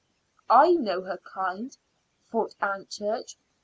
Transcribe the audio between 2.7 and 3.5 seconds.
Church.